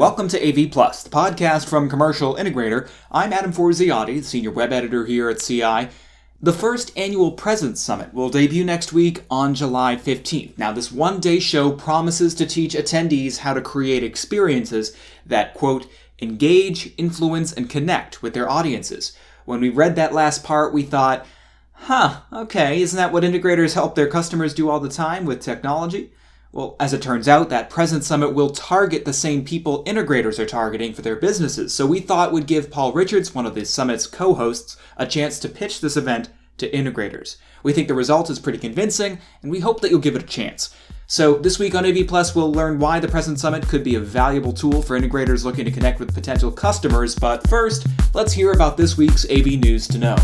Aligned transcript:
welcome 0.00 0.28
to 0.28 0.40
AV 0.42 0.72
Plus, 0.72 1.02
the 1.02 1.10
podcast 1.10 1.68
from 1.68 1.90
Commercial 1.90 2.34
Integrator. 2.36 2.88
I'm 3.12 3.34
Adam 3.34 3.52
Forziati, 3.52 4.24
senior 4.24 4.50
web 4.50 4.72
editor 4.72 5.04
here 5.04 5.28
at 5.28 5.40
CI. 5.40 5.88
The 6.40 6.54
first 6.54 6.90
annual 6.96 7.32
Presence 7.32 7.82
Summit 7.82 8.14
will 8.14 8.30
debut 8.30 8.64
next 8.64 8.94
week 8.94 9.24
on 9.30 9.54
July 9.54 9.96
15th. 9.96 10.56
Now, 10.56 10.72
this 10.72 10.90
one 10.90 11.20
day 11.20 11.38
show 11.38 11.70
promises 11.72 12.34
to 12.36 12.46
teach 12.46 12.72
attendees 12.72 13.40
how 13.40 13.52
to 13.52 13.60
create 13.60 14.02
experiences 14.02 14.96
that, 15.26 15.52
quote, 15.52 15.86
engage, 16.18 16.94
influence, 16.96 17.52
and 17.52 17.68
connect 17.68 18.22
with 18.22 18.32
their 18.32 18.48
audiences. 18.48 19.14
When 19.44 19.60
we 19.60 19.68
read 19.68 19.96
that 19.96 20.14
last 20.14 20.42
part, 20.42 20.72
we 20.72 20.82
thought, 20.82 21.26
huh, 21.72 22.20
okay, 22.32 22.80
isn't 22.80 22.96
that 22.96 23.12
what 23.12 23.22
integrators 23.22 23.74
help 23.74 23.96
their 23.96 24.08
customers 24.08 24.54
do 24.54 24.70
all 24.70 24.80
the 24.80 24.88
time 24.88 25.26
with 25.26 25.42
technology? 25.42 26.10
Well, 26.52 26.74
as 26.80 26.92
it 26.92 27.00
turns 27.00 27.28
out, 27.28 27.48
that 27.50 27.70
Presence 27.70 28.08
Summit 28.08 28.34
will 28.34 28.50
target 28.50 29.04
the 29.04 29.12
same 29.12 29.44
people 29.44 29.84
integrators 29.84 30.38
are 30.40 30.46
targeting 30.46 30.92
for 30.92 31.02
their 31.02 31.14
businesses. 31.14 31.72
So 31.72 31.86
we 31.86 32.00
thought 32.00 32.32
would 32.32 32.46
give 32.46 32.72
Paul 32.72 32.92
Richards, 32.92 33.34
one 33.34 33.46
of 33.46 33.54
the 33.54 33.64
summit's 33.64 34.08
co-hosts, 34.08 34.76
a 34.96 35.06
chance 35.06 35.38
to 35.40 35.48
pitch 35.48 35.80
this 35.80 35.96
event 35.96 36.28
to 36.58 36.70
integrators. 36.70 37.36
We 37.62 37.72
think 37.72 37.86
the 37.86 37.94
result 37.94 38.30
is 38.30 38.40
pretty 38.40 38.58
convincing, 38.58 39.18
and 39.42 39.50
we 39.50 39.60
hope 39.60 39.80
that 39.80 39.90
you'll 39.90 40.00
give 40.00 40.16
it 40.16 40.24
a 40.24 40.26
chance. 40.26 40.74
So 41.06 41.34
this 41.34 41.58
week 41.58 41.74
on 41.74 41.86
AV 41.86 42.06
Plus, 42.08 42.34
we'll 42.34 42.52
learn 42.52 42.80
why 42.80 42.98
the 42.98 43.08
Presence 43.08 43.40
Summit 43.40 43.68
could 43.68 43.84
be 43.84 43.94
a 43.94 44.00
valuable 44.00 44.52
tool 44.52 44.82
for 44.82 44.98
integrators 44.98 45.44
looking 45.44 45.64
to 45.64 45.70
connect 45.70 46.00
with 46.00 46.14
potential 46.14 46.50
customers. 46.50 47.14
But 47.14 47.48
first, 47.48 47.86
let's 48.12 48.32
hear 48.32 48.52
about 48.52 48.76
this 48.76 48.96
week's 48.96 49.24
AV 49.30 49.46
news 49.58 49.86
to 49.88 49.98
know. 49.98 50.16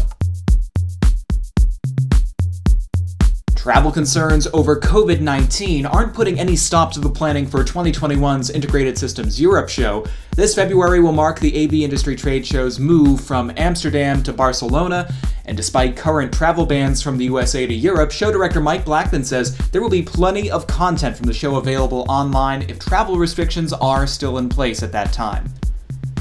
Travel 3.66 3.90
concerns 3.90 4.46
over 4.52 4.78
COVID 4.78 5.20
19 5.20 5.86
aren't 5.86 6.14
putting 6.14 6.38
any 6.38 6.54
stop 6.54 6.92
to 6.92 7.00
the 7.00 7.10
planning 7.10 7.44
for 7.44 7.64
2021's 7.64 8.48
Integrated 8.48 8.96
Systems 8.96 9.40
Europe 9.40 9.68
show. 9.68 10.06
This 10.36 10.54
February 10.54 11.00
will 11.00 11.10
mark 11.10 11.40
the 11.40 11.64
AV 11.64 11.74
industry 11.74 12.14
trade 12.14 12.46
show's 12.46 12.78
move 12.78 13.20
from 13.20 13.52
Amsterdam 13.56 14.22
to 14.22 14.32
Barcelona. 14.32 15.12
And 15.46 15.56
despite 15.56 15.96
current 15.96 16.32
travel 16.32 16.64
bans 16.64 17.02
from 17.02 17.18
the 17.18 17.24
USA 17.24 17.66
to 17.66 17.74
Europe, 17.74 18.12
show 18.12 18.30
director 18.30 18.60
Mike 18.60 18.84
Blackman 18.84 19.24
says 19.24 19.58
there 19.72 19.82
will 19.82 19.90
be 19.90 20.00
plenty 20.00 20.48
of 20.48 20.68
content 20.68 21.16
from 21.16 21.26
the 21.26 21.34
show 21.34 21.56
available 21.56 22.06
online 22.08 22.62
if 22.70 22.78
travel 22.78 23.18
restrictions 23.18 23.72
are 23.72 24.06
still 24.06 24.38
in 24.38 24.48
place 24.48 24.84
at 24.84 24.92
that 24.92 25.12
time. 25.12 25.52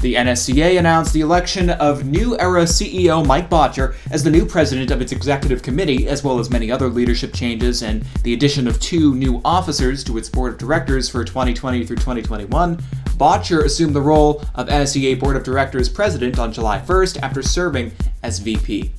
The 0.02 0.14
NSCA 0.14 0.78
announced 0.78 1.14
the 1.14 1.22
election 1.22 1.70
of 1.70 2.04
New 2.04 2.38
Era 2.38 2.64
CEO 2.64 3.26
Mike 3.26 3.48
Botcher 3.48 3.96
as 4.10 4.22
the 4.22 4.30
new 4.30 4.44
president 4.44 4.90
of 4.90 5.00
its 5.00 5.10
executive 5.10 5.62
committee, 5.62 6.06
as 6.06 6.22
well 6.22 6.38
as 6.38 6.50
many 6.50 6.70
other 6.70 6.88
leadership 6.88 7.32
changes 7.32 7.82
and 7.82 8.04
the 8.22 8.34
addition 8.34 8.68
of 8.68 8.78
two 8.78 9.14
new 9.14 9.40
officers 9.44 10.04
to 10.04 10.18
its 10.18 10.28
board 10.28 10.52
of 10.52 10.58
directors 10.58 11.08
for 11.08 11.24
2020 11.24 11.86
through 11.86 11.96
2021. 11.96 12.78
Botcher 13.16 13.62
assumed 13.62 13.94
the 13.94 14.02
role 14.02 14.44
of 14.54 14.68
NSCA 14.68 15.18
Board 15.18 15.34
of 15.34 15.42
Directors 15.42 15.88
president 15.88 16.38
on 16.38 16.52
July 16.52 16.78
1st 16.78 17.22
after 17.22 17.42
serving 17.42 17.92
as 18.22 18.38
VP. 18.38 18.92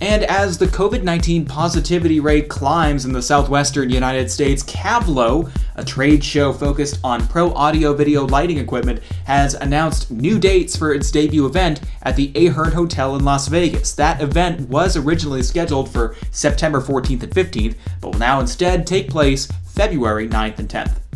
And 0.00 0.22
as 0.24 0.58
the 0.58 0.66
COVID 0.66 1.02
19 1.02 1.44
positivity 1.44 2.20
rate 2.20 2.48
climbs 2.48 3.04
in 3.04 3.12
the 3.12 3.22
southwestern 3.22 3.90
United 3.90 4.30
States, 4.30 4.62
Cavlo, 4.62 5.50
a 5.74 5.84
trade 5.84 6.22
show 6.22 6.52
focused 6.52 7.00
on 7.02 7.26
pro 7.26 7.52
audio 7.54 7.92
video 7.94 8.24
lighting 8.26 8.58
equipment, 8.58 9.02
has 9.24 9.54
announced 9.54 10.10
new 10.10 10.38
dates 10.38 10.76
for 10.76 10.92
its 10.92 11.10
debut 11.10 11.46
event 11.46 11.80
at 12.02 12.14
the 12.14 12.32
Ahern 12.36 12.72
Hotel 12.72 13.16
in 13.16 13.24
Las 13.24 13.48
Vegas. 13.48 13.92
That 13.94 14.22
event 14.22 14.68
was 14.68 14.96
originally 14.96 15.42
scheduled 15.42 15.90
for 15.90 16.14
September 16.30 16.80
14th 16.80 17.24
and 17.24 17.32
15th, 17.32 17.74
but 18.00 18.12
will 18.12 18.18
now 18.20 18.38
instead 18.38 18.86
take 18.86 19.10
place 19.10 19.48
February 19.66 20.28
9th 20.28 20.60
and 20.60 20.68
10th. 20.68 21.07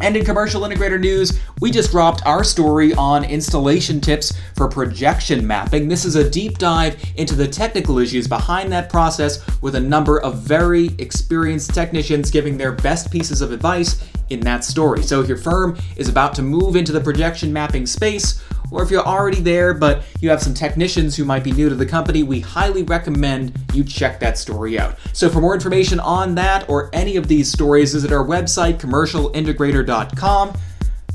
And 0.00 0.16
in 0.16 0.24
commercial 0.24 0.62
integrator 0.62 1.00
news, 1.00 1.38
we 1.60 1.70
just 1.70 1.92
dropped 1.92 2.26
our 2.26 2.42
story 2.42 2.92
on 2.94 3.24
installation 3.24 4.00
tips 4.00 4.32
for 4.56 4.68
projection 4.68 5.46
mapping. 5.46 5.88
This 5.88 6.04
is 6.04 6.16
a 6.16 6.28
deep 6.28 6.58
dive 6.58 7.02
into 7.16 7.34
the 7.34 7.46
technical 7.46 7.98
issues 7.98 8.26
behind 8.26 8.72
that 8.72 8.90
process 8.90 9.40
with 9.62 9.76
a 9.76 9.80
number 9.80 10.20
of 10.20 10.38
very 10.38 10.90
experienced 10.98 11.72
technicians 11.74 12.30
giving 12.30 12.58
their 12.58 12.72
best 12.72 13.10
pieces 13.10 13.40
of 13.40 13.52
advice 13.52 14.04
in 14.30 14.40
that 14.40 14.64
story. 14.64 15.02
So 15.02 15.20
if 15.20 15.28
your 15.28 15.36
firm 15.36 15.78
is 15.96 16.08
about 16.08 16.34
to 16.34 16.42
move 16.42 16.76
into 16.76 16.92
the 16.92 17.00
projection 17.00 17.52
mapping 17.52 17.86
space, 17.86 18.42
or 18.74 18.82
if 18.82 18.90
you're 18.90 19.06
already 19.06 19.40
there 19.40 19.72
but 19.72 20.02
you 20.20 20.28
have 20.28 20.42
some 20.42 20.52
technicians 20.52 21.16
who 21.16 21.24
might 21.24 21.44
be 21.44 21.52
new 21.52 21.68
to 21.68 21.74
the 21.74 21.86
company, 21.86 22.22
we 22.22 22.40
highly 22.40 22.82
recommend 22.82 23.56
you 23.72 23.84
check 23.84 24.20
that 24.20 24.36
story 24.36 24.78
out. 24.78 24.98
So 25.12 25.28
for 25.28 25.40
more 25.40 25.54
information 25.54 26.00
on 26.00 26.34
that 26.34 26.68
or 26.68 26.90
any 26.92 27.16
of 27.16 27.28
these 27.28 27.50
stories, 27.50 27.92
visit 27.94 28.12
our 28.12 28.24
website, 28.24 28.78
commercialintegrator.com. 28.78 30.58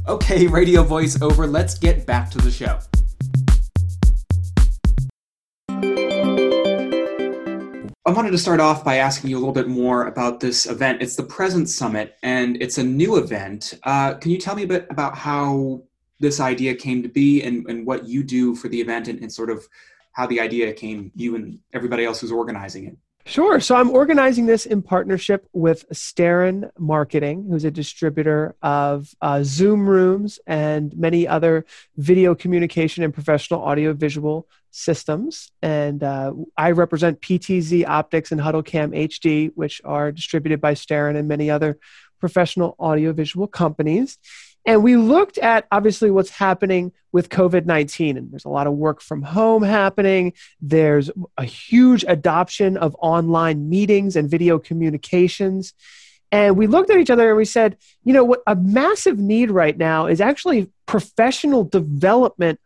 Okay, 0.08 0.48
radio 0.48 0.84
voice 0.84 1.22
over, 1.22 1.46
let's 1.46 1.78
get 1.78 2.06
back 2.06 2.32
to 2.32 2.38
the 2.40 2.50
show. 2.50 2.80
I 8.10 8.12
wanted 8.12 8.32
to 8.32 8.40
start 8.40 8.60
off 8.60 8.84
by 8.84 8.96
asking 8.96 9.30
you 9.30 9.38
a 9.38 9.40
little 9.40 9.54
bit 9.54 9.68
more 9.68 10.08
about 10.08 10.40
this 10.40 10.66
event. 10.66 11.00
It's 11.00 11.16
the 11.16 11.22
Presence 11.22 11.76
Summit, 11.76 12.16
and 12.24 12.60
it's 12.60 12.80
a 12.80 12.84
new 12.84 13.18
event. 13.18 13.76
Uh, 13.84 14.16
can 14.16 14.32
you 14.32 14.40
tell 14.40 14.56
me 14.56 14.64
a 14.64 14.68
bit 14.68 14.88
about 14.90 15.16
how 15.16 15.84
this 16.20 16.40
idea 16.40 16.76
came 16.76 17.02
to 17.04 17.10
be 17.10 17.42
and, 17.42 17.66
and 17.70 17.86
what 17.86 18.08
you 18.08 18.24
do 18.24 18.56
for 18.56 18.68
the 18.68 18.80
event 18.82 19.08
and, 19.08 19.22
and 19.22 19.32
sort 19.32 19.50
of 19.50 19.68
how 20.12 20.28
the 20.28 20.40
idea 20.40 20.74
came, 20.74 21.12
you 21.16 21.36
and 21.36 21.60
everybody 21.74 22.06
else 22.06 22.22
who's 22.22 22.32
organizing 22.32 22.86
it? 22.86 22.98
Sure. 23.26 23.60
So 23.60 23.76
I'm 23.76 23.92
organizing 23.92 24.48
this 24.48 24.66
in 24.66 24.82
partnership 24.82 25.48
with 25.54 25.86
Starin 25.92 26.72
Marketing, 26.80 27.46
who's 27.48 27.64
a 27.64 27.70
distributor 27.70 28.56
of 28.64 29.14
uh, 29.22 29.44
Zoom 29.44 29.88
rooms 29.88 30.40
and 30.48 30.96
many 30.98 31.28
other 31.28 31.66
video 31.96 32.34
communication 32.34 33.04
and 33.04 33.14
professional 33.14 33.62
audio 33.62 33.94
visual 33.94 34.48
systems. 34.72 35.52
And 35.62 36.02
uh, 36.02 36.34
I 36.58 36.72
represent 36.72 37.22
PTZ 37.22 37.88
Optics 37.88 38.32
and 38.32 38.42
HuddleCam 38.42 38.98
HD, 38.98 39.52
which 39.54 39.80
are 39.86 40.12
distributed 40.12 40.60
by 40.60 40.74
Starin 40.74 41.16
and 41.16 41.28
many 41.28 41.52
other 41.52 41.78
professional 42.20 42.76
audio 42.80 43.14
visual 43.14 43.48
companies. 43.48 44.18
And 44.66 44.84
we 44.84 44.98
looked 44.98 45.38
at 45.38 45.66
obviously 45.72 46.12
what's 46.12 46.30
happening 46.30 46.92
with 47.12 47.30
COVID 47.30 47.66
19. 47.66 48.18
And 48.18 48.32
there's 48.32 48.46
a 48.46 48.50
lot 48.50 48.68
of 48.68 48.74
work 48.74 49.02
from 49.02 49.22
home 49.22 49.64
happening. 49.64 50.34
There's 50.62 51.10
a 51.38 51.46
huge 51.46 52.06
adoption 52.08 52.78
of 52.78 52.96
online 53.00 53.70
meetings 53.70 54.16
and 54.16 54.30
video 54.30 54.60
communications. 54.60 55.74
And 56.32 56.56
we 56.56 56.68
looked 56.68 56.92
at 56.92 56.98
each 56.98 57.10
other 57.10 57.30
and 57.30 57.38
we 57.38 57.46
said, 57.46 57.78
you 58.04 58.14
know, 58.14 58.24
what 58.24 58.42
a 58.46 58.56
massive 58.56 59.18
need 59.18 59.50
right 59.50 59.78
now 59.78 60.06
is 60.06 60.22
actually 60.22 60.70
professional 60.86 61.64
development 61.64 62.60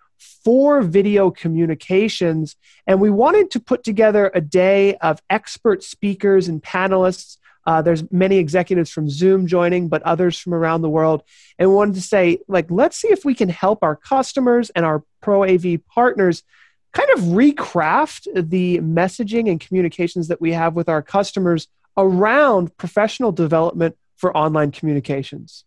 for 0.44 0.81
video 0.81 1.31
communications. 1.31 2.56
And 2.86 3.00
we 3.00 3.10
wanted 3.10 3.52
to 3.52 3.60
put 3.60 3.84
together 3.84 4.30
a 4.34 4.42
day 4.42 4.96
of 4.96 5.22
expert 5.30 5.84
speakers 5.84 6.50
and 6.50 6.62
panelists 6.62 7.38
uh, 7.66 7.81
there's 7.81 8.09
many 8.12 8.38
executives 8.38 8.91
from 8.91 9.09
Zoom 9.09 9.47
joining, 9.47 9.88
but 9.88 10.01
others 10.03 10.38
from 10.38 10.53
around 10.53 10.81
the 10.81 10.90
world. 10.90 11.24
And 11.57 11.74
wanted 11.74 11.96
to 11.96 12.01
say, 12.01 12.40
like, 12.47 12.69
let's 12.69 12.97
see 12.97 13.09
if 13.09 13.24
we 13.24 13.34
can 13.34 13.50
help 13.50 13.84
our 13.84 13.96
customers 13.96 14.69
and 14.72 14.85
our 14.85 15.03
Pro 15.22 15.44
AV 15.44 15.79
partners 15.88 16.44
kind 16.91 17.09
of 17.12 17.19
recraft 17.19 18.28
the 18.50 18.79
messaging 18.79 19.50
and 19.50 19.59
communications 19.59 20.28
that 20.28 20.41
we 20.41 20.51
have 20.51 20.75
with 20.75 20.90
our 20.90 21.01
customers 21.01 21.68
around 21.97 22.75
professional 22.78 23.31
development 23.31 23.97
for 24.16 24.35
online 24.35 24.72
communications. 24.72 25.66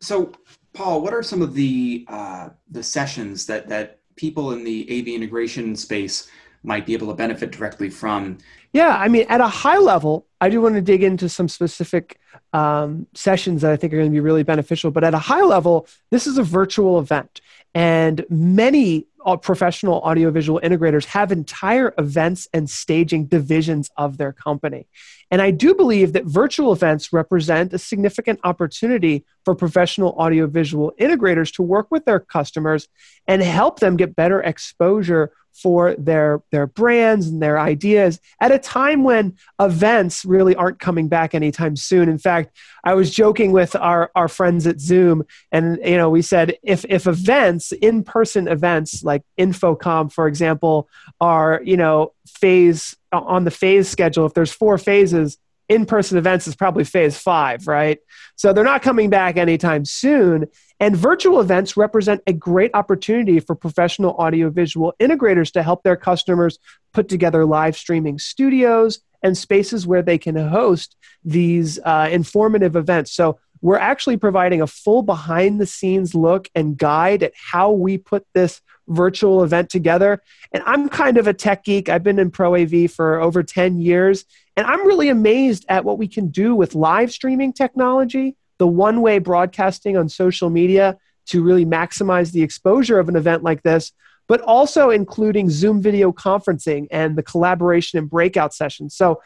So, 0.00 0.32
Paul, 0.72 1.02
what 1.02 1.12
are 1.12 1.22
some 1.22 1.42
of 1.42 1.54
the 1.54 2.06
uh, 2.08 2.48
the 2.70 2.82
sessions 2.82 3.46
that 3.46 3.68
that 3.68 3.98
people 4.16 4.52
in 4.52 4.64
the 4.64 4.82
AV 4.90 5.08
integration 5.08 5.76
space 5.76 6.28
might 6.62 6.86
be 6.86 6.92
able 6.92 7.08
to 7.08 7.14
benefit 7.14 7.50
directly 7.50 7.90
from? 7.90 8.38
Yeah, 8.72 8.96
I 8.96 9.08
mean, 9.08 9.26
at 9.28 9.40
a 9.40 9.48
high 9.48 9.78
level, 9.78 10.26
I 10.40 10.48
do 10.48 10.60
want 10.60 10.76
to 10.76 10.80
dig 10.80 11.02
into 11.02 11.28
some 11.28 11.48
specific 11.48 12.20
um, 12.52 13.06
sessions 13.14 13.62
that 13.62 13.72
I 13.72 13.76
think 13.76 13.92
are 13.92 13.96
going 13.96 14.10
to 14.10 14.12
be 14.12 14.20
really 14.20 14.42
beneficial. 14.42 14.90
But 14.90 15.04
at 15.04 15.14
a 15.14 15.18
high 15.18 15.42
level, 15.42 15.86
this 16.10 16.26
is 16.26 16.38
a 16.38 16.42
virtual 16.42 16.98
event, 16.98 17.40
and 17.74 18.24
many 18.28 19.06
uh, 19.24 19.36
professional 19.36 20.00
audiovisual 20.00 20.60
integrators 20.62 21.04
have 21.04 21.30
entire 21.30 21.92
events 21.98 22.48
and 22.54 22.70
staging 22.70 23.26
divisions 23.26 23.90
of 23.96 24.16
their 24.18 24.32
company. 24.32 24.86
And 25.30 25.42
I 25.42 25.50
do 25.50 25.74
believe 25.74 26.12
that 26.14 26.24
virtual 26.24 26.72
events 26.72 27.12
represent 27.12 27.72
a 27.72 27.78
significant 27.78 28.40
opportunity 28.44 29.24
for 29.44 29.54
professional 29.54 30.12
audiovisual 30.12 30.92
integrators 30.98 31.52
to 31.54 31.62
work 31.62 31.88
with 31.90 32.04
their 32.04 32.20
customers 32.20 32.88
and 33.26 33.42
help 33.42 33.80
them 33.80 33.96
get 33.96 34.16
better 34.16 34.40
exposure 34.40 35.32
for 35.62 35.94
their 35.96 36.42
their 36.50 36.66
brands 36.66 37.26
and 37.28 37.42
their 37.42 37.58
ideas 37.58 38.20
at 38.40 38.52
a 38.52 38.58
time 38.58 39.04
when 39.04 39.36
events 39.60 40.24
really 40.24 40.54
aren't 40.54 40.78
coming 40.78 41.08
back 41.08 41.34
anytime 41.34 41.76
soon. 41.76 42.08
In 42.08 42.18
fact 42.18 42.56
i 42.84 42.94
was 42.94 43.10
joking 43.10 43.52
with 43.52 43.74
our 43.76 44.10
our 44.14 44.28
friends 44.28 44.66
at 44.66 44.80
zoom 44.80 45.24
and 45.52 45.78
you 45.84 45.96
know 45.96 46.10
we 46.10 46.22
said 46.22 46.56
if 46.62 46.84
if 46.88 47.06
events 47.06 47.72
in 47.72 48.02
person 48.02 48.48
events 48.48 49.02
like 49.02 49.22
InfoComm 49.38 50.12
for 50.12 50.26
example 50.26 50.88
are 51.20 51.60
you 51.64 51.76
know 51.76 52.12
phase 52.26 52.96
on 53.12 53.44
the 53.44 53.50
phase 53.50 53.88
schedule 53.88 54.26
if 54.26 54.34
there's 54.34 54.52
four 54.52 54.78
phases 54.78 55.38
in 55.70 55.86
person 55.86 56.18
events 56.18 56.48
is 56.48 56.56
probably 56.56 56.82
phase 56.82 57.16
five, 57.16 57.68
right? 57.68 58.00
So 58.34 58.52
they're 58.52 58.64
not 58.64 58.82
coming 58.82 59.08
back 59.08 59.36
anytime 59.36 59.84
soon. 59.84 60.46
And 60.80 60.96
virtual 60.96 61.40
events 61.40 61.76
represent 61.76 62.22
a 62.26 62.32
great 62.32 62.72
opportunity 62.74 63.38
for 63.38 63.54
professional 63.54 64.14
audiovisual 64.14 64.94
integrators 65.00 65.52
to 65.52 65.62
help 65.62 65.84
their 65.84 65.96
customers 65.96 66.58
put 66.92 67.08
together 67.08 67.46
live 67.46 67.76
streaming 67.76 68.18
studios 68.18 68.98
and 69.22 69.38
spaces 69.38 69.86
where 69.86 70.02
they 70.02 70.18
can 70.18 70.34
host 70.34 70.96
these 71.24 71.78
uh, 71.84 72.08
informative 72.10 72.74
events. 72.74 73.12
So 73.12 73.38
we're 73.62 73.78
actually 73.78 74.16
providing 74.16 74.62
a 74.62 74.66
full 74.66 75.02
behind 75.02 75.60
the 75.60 75.66
scenes 75.66 76.16
look 76.16 76.48
and 76.54 76.76
guide 76.76 77.22
at 77.22 77.32
how 77.36 77.70
we 77.70 77.96
put 77.96 78.26
this 78.34 78.60
virtual 78.88 79.42
event 79.44 79.70
together. 79.70 80.22
And 80.52 80.62
I'm 80.66 80.88
kind 80.88 81.16
of 81.16 81.26
a 81.26 81.34
tech 81.34 81.64
geek. 81.64 81.88
I've 81.88 82.02
been 82.02 82.18
in 82.18 82.30
Pro 82.30 82.56
AV 82.56 82.90
for 82.90 83.20
over 83.20 83.42
10 83.42 83.80
years, 83.80 84.24
and 84.56 84.66
I'm 84.66 84.86
really 84.86 85.08
amazed 85.08 85.64
at 85.68 85.84
what 85.84 85.98
we 85.98 86.08
can 86.08 86.28
do 86.28 86.54
with 86.54 86.74
live 86.74 87.12
streaming 87.12 87.52
technology 87.52 88.36
the 88.60 88.66
one 88.66 89.00
way 89.00 89.18
broadcasting 89.18 89.96
on 89.96 90.08
social 90.08 90.50
media 90.50 90.98
to 91.24 91.42
really 91.42 91.64
maximize 91.64 92.30
the 92.30 92.42
exposure 92.42 92.98
of 92.98 93.08
an 93.08 93.16
event 93.16 93.42
like 93.42 93.62
this, 93.62 93.90
but 94.28 94.42
also 94.42 94.90
including 94.90 95.48
Zoom 95.48 95.80
video 95.80 96.12
conferencing 96.12 96.86
and 96.90 97.16
the 97.16 97.22
collaboration 97.22 97.98
and 97.98 98.10
breakout 98.10 98.52
sessions. 98.52 98.94
So, 98.94 99.22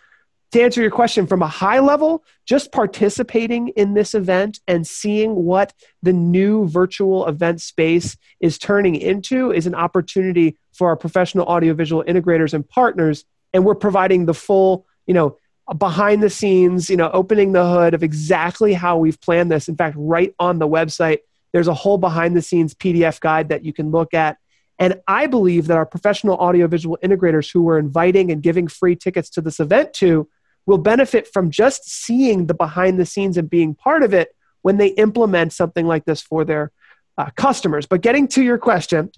to 0.55 0.62
answer 0.62 0.81
your 0.81 0.91
question 0.93 1.27
from 1.27 1.43
a 1.43 1.49
high 1.49 1.81
level, 1.81 2.25
just 2.47 2.71
participating 2.71 3.69
in 3.71 3.95
this 3.95 4.15
event 4.15 4.61
and 4.69 4.87
seeing 4.87 5.35
what 5.35 5.73
the 6.01 6.12
new 6.12 6.69
virtual 6.69 7.27
event 7.27 7.61
space 7.61 8.17
is 8.39 8.56
turning 8.56 8.95
into 8.95 9.51
is 9.51 9.67
an 9.67 9.75
opportunity 9.75 10.56
for 10.73 10.87
our 10.87 10.97
professional 10.97 11.45
audiovisual 11.47 12.05
integrators 12.05 12.55
and 12.55 12.69
partners. 12.69 13.25
And 13.53 13.65
we're 13.65 13.75
providing 13.75 14.27
the 14.27 14.35
full, 14.35 14.87
you 15.09 15.15
know, 15.15 15.39
behind 15.77 16.23
the 16.23 16.31
scenes, 16.31 16.89
you 16.89 16.97
know, 16.97 17.11
opening 17.11 17.51
the 17.51 17.69
hood 17.69 17.93
of 17.93 18.05
exactly 18.05 18.75
how 18.75 18.97
we've 18.97 19.21
planned 19.21 19.51
this. 19.51 19.69
In 19.69 19.75
fact, 19.75 19.97
right 19.99 20.33
on 20.39 20.61
the 20.61 20.69
website, 20.69 21.19
there's 21.53 21.69
a 21.69 21.75
whole 21.75 21.99
behind 21.99 22.37
the 22.37 22.43
scenes 22.43 22.75
PDF 22.75 23.19
guide 23.19 23.49
that 23.49 23.65
you 23.65 23.73
can 23.73 23.91
look 23.91 24.15
at. 24.15 24.39
And 24.79 25.01
I 25.09 25.27
believe 25.27 25.67
that 25.67 25.77
our 25.77 25.87
professional 25.87 26.37
audiovisual 26.37 26.99
integrators 27.03 27.51
who 27.53 27.62
we're 27.62 27.79
inviting 27.79 28.31
and 28.31 28.41
giving 28.41 28.69
free 28.69 28.95
tickets 28.95 29.31
to 29.31 29.41
this 29.41 29.59
event 29.59 29.95
to 29.95 30.29
will 30.66 30.78
benefit 30.78 31.28
from 31.28 31.50
just 31.50 31.88
seeing 31.88 32.46
the 32.46 32.55
behind 32.55 32.99
the 32.99 33.06
scenes 33.06 33.37
and 33.37 33.49
being 33.50 33.75
part 33.75 34.02
of 34.02 34.14
it 34.14 34.34
when 34.62 34.78
they 34.78 34.88
implement 34.88 35.52
something 35.52 35.87
like 35.87 36.05
this 36.05 36.20
for 36.20 36.44
their 36.44 36.72
uh, 37.19 37.31
customers. 37.37 37.87
But 37.87 38.00
getting 38.00 38.26
to 38.28 38.43
your 38.43 38.58
question, 38.58 39.11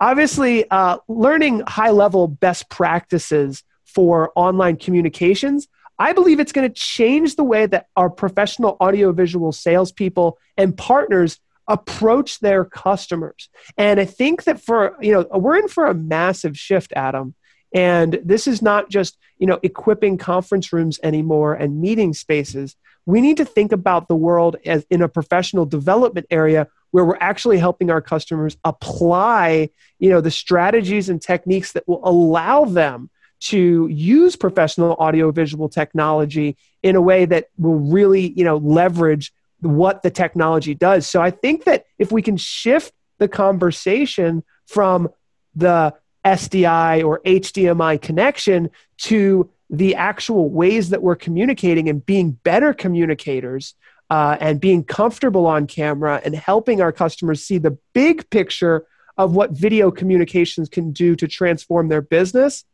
obviously, 0.00 0.68
uh, 0.70 0.98
learning 1.08 1.62
high 1.66 1.90
level 1.90 2.28
best 2.28 2.68
practices 2.68 3.62
for 3.84 4.32
online 4.36 4.76
communications 4.76 5.68
I 6.00 6.14
believe 6.14 6.40
it's 6.40 6.52
going 6.52 6.66
to 6.66 6.74
change 6.74 7.36
the 7.36 7.44
way 7.44 7.66
that 7.66 7.88
our 7.94 8.08
professional 8.08 8.78
audiovisual 8.80 9.52
salespeople 9.52 10.38
and 10.56 10.76
partners 10.76 11.38
approach 11.68 12.40
their 12.40 12.64
customers. 12.64 13.50
And 13.76 14.00
I 14.00 14.06
think 14.06 14.44
that 14.44 14.62
for, 14.64 14.96
you 15.02 15.12
know, 15.12 15.38
we're 15.38 15.58
in 15.58 15.68
for 15.68 15.84
a 15.86 15.94
massive 15.94 16.58
shift, 16.58 16.94
Adam. 16.96 17.34
And 17.72 18.20
this 18.24 18.46
is 18.46 18.62
not 18.62 18.90
just, 18.90 19.16
you 19.38 19.46
know, 19.46 19.58
equipping 19.62 20.18
conference 20.18 20.72
rooms 20.72 20.98
anymore 21.02 21.54
and 21.54 21.80
meeting 21.80 22.12
spaces. 22.14 22.76
We 23.06 23.20
need 23.20 23.36
to 23.36 23.44
think 23.44 23.72
about 23.72 24.08
the 24.08 24.16
world 24.16 24.56
as 24.64 24.84
in 24.90 25.02
a 25.02 25.08
professional 25.08 25.66
development 25.66 26.26
area 26.30 26.66
where 26.90 27.04
we're 27.04 27.18
actually 27.20 27.58
helping 27.58 27.90
our 27.90 28.00
customers 28.00 28.56
apply, 28.64 29.70
you 29.98 30.10
know, 30.10 30.20
the 30.20 30.30
strategies 30.30 31.08
and 31.08 31.22
techniques 31.22 31.72
that 31.72 31.86
will 31.86 32.00
allow 32.02 32.64
them 32.64 33.10
to 33.40 33.88
use 33.90 34.36
professional 34.36 34.92
audiovisual 34.94 35.68
technology 35.68 36.56
in 36.82 36.94
a 36.94 37.00
way 37.00 37.24
that 37.24 37.46
will 37.58 37.78
really 37.78 38.32
you 38.36 38.44
know 38.44 38.58
leverage 38.58 39.32
what 39.60 40.02
the 40.02 40.10
technology 40.10 40.74
does 40.74 41.06
so 41.06 41.20
i 41.20 41.30
think 41.30 41.64
that 41.64 41.84
if 41.98 42.12
we 42.12 42.22
can 42.22 42.36
shift 42.36 42.92
the 43.18 43.28
conversation 43.28 44.42
from 44.66 45.08
the 45.54 45.92
sdi 46.24 47.04
or 47.04 47.20
hdmi 47.24 48.00
connection 48.00 48.70
to 48.98 49.48
the 49.70 49.94
actual 49.94 50.50
ways 50.50 50.90
that 50.90 51.02
we're 51.02 51.16
communicating 51.16 51.88
and 51.88 52.04
being 52.04 52.32
better 52.32 52.74
communicators 52.74 53.74
uh, 54.10 54.36
and 54.40 54.60
being 54.60 54.82
comfortable 54.82 55.46
on 55.46 55.66
camera 55.66 56.20
and 56.24 56.34
helping 56.34 56.80
our 56.80 56.90
customers 56.92 57.44
see 57.44 57.58
the 57.58 57.78
big 57.92 58.28
picture 58.30 58.86
of 59.16 59.34
what 59.34 59.52
video 59.52 59.90
communications 59.90 60.68
can 60.68 60.92
do 60.92 61.14
to 61.14 61.28
transform 61.28 61.88
their 61.88 62.02
business 62.02 62.64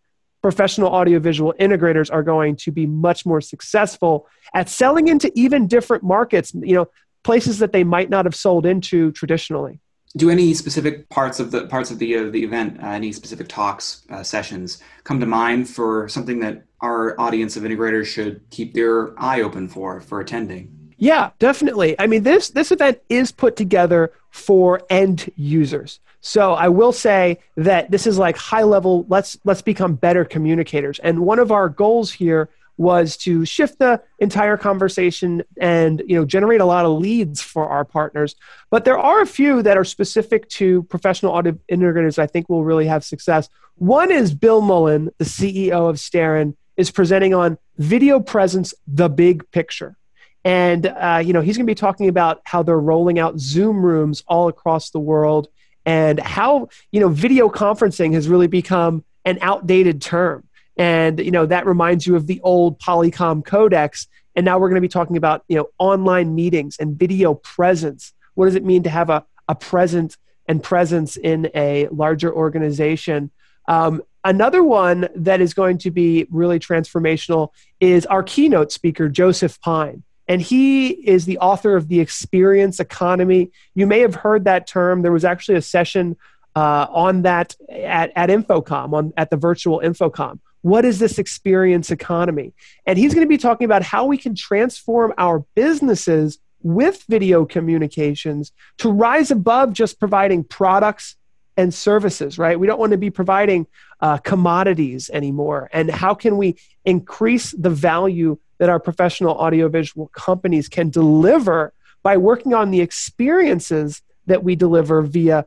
professional 0.47 0.91
audiovisual 0.91 1.53
integrators 1.59 2.09
are 2.13 2.23
going 2.23 2.55
to 2.55 2.71
be 2.71 2.87
much 2.87 3.27
more 3.27 3.41
successful 3.41 4.29
at 4.55 4.69
selling 4.69 5.09
into 5.09 5.29
even 5.35 5.67
different 5.67 6.05
markets, 6.05 6.53
you 6.55 6.75
know, 6.75 6.89
places 7.25 7.59
that 7.59 7.73
they 7.73 7.83
might 7.83 8.09
not 8.11 8.25
have 8.27 8.35
sold 8.35 8.65
into 8.65 9.11
traditionally. 9.11 9.81
Do 10.17 10.31
any 10.31 10.55
specific 10.55 11.09
parts 11.11 11.41
of 11.41 11.51
the 11.51 11.67
parts 11.67 11.91
of 11.91 11.99
the 11.99 12.17
uh, 12.17 12.31
the 12.31 12.43
event, 12.43 12.83
uh, 12.83 12.87
any 12.89 13.13
specific 13.13 13.49
talks, 13.49 14.03
uh, 14.11 14.23
sessions 14.23 14.83
come 15.05 15.21
to 15.21 15.27
mind 15.27 15.69
for 15.69 16.09
something 16.09 16.41
that 16.41 16.65
our 16.81 17.21
audience 17.21 17.57
of 17.57 17.63
integrators 17.63 18.07
should 18.07 18.41
keep 18.51 18.75
their 18.75 19.19
eye 19.21 19.43
open 19.43 19.69
for 19.69 20.01
for 20.01 20.21
attending? 20.21 20.73
Yeah, 20.99 21.31
definitely. 21.39 21.95
I 21.99 22.07
mean, 22.07 22.23
this 22.23 22.51
this 22.51 22.73
event 22.73 22.99
is 23.09 23.31
put 23.31 23.57
together 23.57 24.13
for 24.31 24.83
end 24.89 25.31
users. 25.37 26.01
So 26.21 26.55
I 26.55 26.69
will 26.69 26.93
say 26.93 27.39
that 27.57 27.91
this 27.91 28.07
is 28.07 28.19
like 28.19 28.37
high 28.37 28.65
level. 28.65 29.07
Let's 29.09 29.39
let's 29.45 29.63
become 29.63 29.95
better 29.95 30.25
communicators. 30.25 30.99
And 31.01 31.21
one 31.21 31.39
of 31.39 31.53
our 31.53 31.69
goals 31.69 32.11
here 32.11 32.49
was 32.77 33.17
to 33.17 33.45
shift 33.45 33.79
the 33.79 34.03
entire 34.19 34.57
conversation 34.57 35.43
and 35.61 36.03
you 36.07 36.17
know 36.17 36.25
generate 36.25 36.61
a 36.61 36.65
lot 36.65 36.85
of 36.85 36.99
leads 36.99 37.41
for 37.41 37.69
our 37.69 37.85
partners. 37.85 38.37
But 38.71 38.85
there 38.85 38.99
are 38.99 39.21
a 39.21 39.27
few 39.27 39.63
that 39.63 39.77
are 39.77 39.85
specific 39.85 40.49
to 40.51 40.83
professional 40.85 41.33
audio 41.33 41.59
integrators. 41.71 42.19
I 42.19 42.27
think 42.27 42.49
will 42.49 42.65
really 42.65 42.87
have 42.87 43.05
success. 43.05 43.49
One 43.77 44.11
is 44.11 44.35
Bill 44.35 44.61
Mullen, 44.61 45.11
the 45.19 45.25
CEO 45.25 45.89
of 45.89 45.97
Starin, 45.97 46.57
is 46.77 46.91
presenting 46.91 47.35
on 47.35 47.59
video 47.79 48.21
presence, 48.21 48.75
the 48.87 49.09
big 49.09 49.51
picture. 49.51 49.97
And 50.45 50.87
uh, 50.87 51.23
you 51.25 51.33
know 51.33 51.41
he's 51.41 51.57
going 51.57 51.67
to 51.67 51.71
be 51.71 51.75
talking 51.75 52.09
about 52.09 52.41
how 52.45 52.63
they're 52.63 52.79
rolling 52.79 53.19
out 53.19 53.39
Zoom 53.39 53.85
rooms 53.85 54.23
all 54.29 54.49
across 54.49 54.91
the 54.91 55.01
world 55.01 55.49
and 55.85 56.21
how 56.21 56.69
you 56.93 57.01
know 57.01 57.09
video 57.09 57.49
conferencing 57.49 58.13
has 58.13 58.29
really 58.29 58.47
become 58.49 59.05
an 59.25 59.39
outdated 59.41 60.03
term 60.03 60.47
and 60.77 61.19
you 61.19 61.31
know 61.31 61.47
that 61.47 61.67
reminds 61.67 62.07
you 62.07 62.17
of 62.17 62.27
the 62.27 62.41
old 62.43 62.79
polycom 62.79 63.43
codecs 63.43 64.07
and 64.35 64.45
now 64.45 64.59
we're 64.59 64.69
going 64.69 64.77
to 64.77 64.83
be 64.83 64.89
talking 64.89 65.17
about 65.17 65.45
you 65.49 65.57
know 65.57 65.69
online 65.79 66.35
meetings 66.35 66.77
and 66.79 66.99
video 66.99 67.35
presence 67.35 68.13
what 68.35 68.47
does 68.47 68.55
it 68.55 68.65
mean 68.65 68.83
to 68.83 68.91
have 68.91 69.11
a, 69.11 69.25
a 69.49 69.55
present 69.55 70.17
and 70.47 70.63
presence 70.63 71.17
in 71.17 71.51
a 71.55 71.89
larger 71.89 72.33
organization 72.33 73.31
um, 73.69 74.03
another 74.25 74.63
one 74.63 75.09
that 75.15 75.41
is 75.41 75.55
going 75.55 75.79
to 75.79 75.91
be 75.91 76.27
really 76.31 76.59
transformational 76.59 77.51
is 77.81 78.07
our 78.07 78.23
keynote 78.23 78.71
speaker 78.71 79.09
joseph 79.09 79.61
pine 79.61 80.03
and 80.29 80.43
he 80.43 80.89
is 80.89 81.25
the 81.25 81.39
author 81.39 81.77
of 81.77 81.89
The 81.89 82.01
Experience 82.01 82.81
Economy. 82.81 83.53
You 83.75 83.87
may 83.87 84.01
have 84.01 84.17
heard 84.17 84.45
that 84.45 84.67
term. 84.67 85.03
There 85.03 85.13
was 85.13 85.25
actually 85.25 85.57
a 85.57 85.63
session 85.63 86.17
uh, 86.57 86.87
on 86.91 87.23
that 87.23 87.55
at, 87.69 88.11
at 88.17 88.31
InfoComm, 88.31 88.95
on, 88.95 89.13
at 89.17 89.31
the 89.31 89.37
virtual 89.37 89.81
InfoComm. 89.81 90.41
What 90.63 90.85
is 90.85 90.99
this 90.99 91.19
experience 91.19 91.91
economy? 91.91 92.55
And 92.87 92.99
he's 92.99 93.15
going 93.15 93.25
to 93.25 93.29
be 93.29 93.39
talking 93.39 93.67
about 93.67 93.83
how 93.83 94.07
we 94.07 94.19
can 94.19 94.35
transform 94.35 95.13
our 95.19 95.45
businesses 95.55 96.39
with 96.63 97.05
video 97.09 97.45
communications 97.45 98.53
to 98.79 98.91
rise 98.91 99.31
above 99.31 99.75
just 99.75 100.01
providing 100.01 100.43
products 100.43 101.15
and 101.57 101.73
services, 101.73 102.39
right? 102.39 102.59
We 102.59 102.67
don't 102.67 102.81
want 102.81 102.93
to 102.93 102.99
be 102.99 103.11
providing 103.11 103.67
uh, 104.01 104.19
commodities 104.19 105.11
anymore. 105.11 105.71
And 105.73 105.91
how 105.91 106.15
can 106.15 106.37
we 106.37 106.57
increase 106.85 107.53
the 107.53 107.71
value 107.71 108.39
that 108.59 108.69
our 108.69 108.81
professional 108.81 109.37
audiovisual 109.37 110.09
companies 110.09 110.69
can 110.69 110.91
deliver 110.91 111.73
by 112.03 112.17
working 112.17 112.55
on 112.55 112.71
the 112.71 112.81
experiences 112.81 114.03
that 114.27 114.43
we 114.43 114.57
deliver 114.57 115.03
via 115.03 115.47